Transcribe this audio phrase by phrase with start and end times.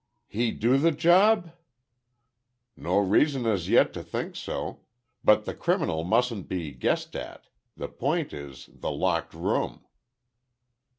[0.27, 1.51] "He do the job?"
[2.75, 4.79] "No reason as yet to think so.
[5.23, 7.49] But the criminal mustn't be guessed at.
[7.77, 9.85] The point is, the locked room."